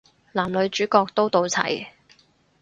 [0.31, 1.85] 男女主角都到齊